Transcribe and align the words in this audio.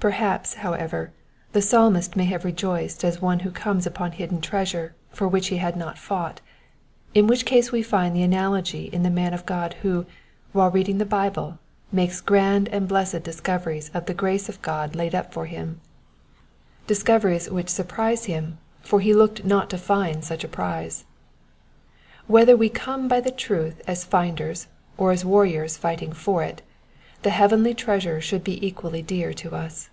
Perhaps, 0.00 0.54
however, 0.54 1.12
the 1.52 1.60
Psalmist 1.60 2.16
may 2.16 2.24
have 2.24 2.42
rejoiced 2.42 3.04
as 3.04 3.20
one 3.20 3.40
who 3.40 3.50
comes 3.50 3.86
upon 3.86 4.12
hidden 4.12 4.40
treasure 4.40 4.94
for 5.10 5.28
which 5.28 5.48
he 5.48 5.58
had 5.58 5.76
not 5.76 5.98
fought, 5.98 6.40
in 7.12 7.26
which 7.26 7.44
case 7.44 7.70
we 7.70 7.82
find 7.82 8.16
the 8.16 8.22
analogy 8.22 8.84
in 8.94 9.02
the 9.02 9.10
man 9.10 9.34
of 9.34 9.44
God 9.44 9.74
who, 9.82 10.06
while 10.52 10.70
reading 10.70 10.96
the 10.96 11.04
Bible, 11.04 11.58
makes 11.92 12.22
grand 12.22 12.66
and 12.68 12.88
blessed 12.88 13.22
discoveries 13.22 13.90
of 13.92 14.06
the 14.06 14.14
grace 14.14 14.48
of 14.48 14.62
God 14.62 14.96
laid 14.96 15.14
up 15.14 15.34
for 15.34 15.44
him,— 15.44 15.82
discoveries 16.86 17.50
which 17.50 17.68
surprise 17.68 18.22
Digitized 18.22 18.22
by 18.22 18.32
VjOOQIC 18.32 18.32
334 18.32 18.40
EXPOSITIONS 18.40 18.54
OF 18.54 18.86
THE 18.86 18.86
PSALMS.• 18.86 18.86
him, 18.86 18.86
for 18.88 19.00
he 19.00 19.12
looked 19.14 19.44
not 19.44 19.68
to 19.68 19.76
find 19.76 20.24
such 20.24 20.44
a 20.44 20.48
prize. 20.48 21.04
Whether 22.26 22.56
we 22.56 22.68
come 22.70 23.06
by 23.06 23.20
the 23.20 23.30
truth 23.30 23.82
as 23.86 24.06
finders 24.06 24.66
or 24.96 25.12
as 25.12 25.26
warriors 25.26 25.76
fighting 25.76 26.14
for 26.14 26.42
it, 26.42 26.62
the 27.22 27.28
heavenly 27.28 27.74
treasure 27.74 28.18
should 28.18 28.42
be 28.42 28.66
equally 28.66 29.02
dear 29.02 29.34
to 29.34 29.54
us. 29.54 29.90